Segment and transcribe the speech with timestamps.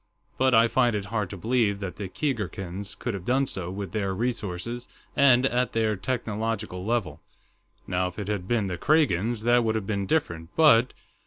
[0.39, 3.91] But I find it hard to believe that the Keegarkans could have done so, with
[3.91, 7.21] their resources and at their technological level.
[7.85, 10.93] Now, if it had been the Kragans, that would have been different, but...."